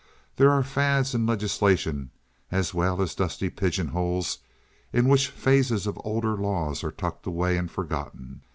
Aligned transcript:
There 0.37 0.49
are 0.49 0.63
fads 0.63 1.13
in 1.13 1.27
legislation 1.27 2.09
as 2.51 2.73
well 2.73 3.03
as 3.03 3.13
dusty 3.13 3.51
pigeonholes 3.51 4.39
in 4.91 5.07
which 5.07 5.27
phases 5.27 5.85
of 5.85 6.01
older 6.03 6.35
law 6.35 6.73
are 6.83 6.89
tucked 6.91 7.27
away 7.27 7.55
and 7.55 7.69
forgotten. 7.69 8.41